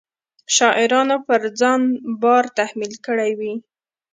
[0.55, 1.81] شاعرانو پر ځان
[2.21, 3.53] بار تحمیل کړی وي.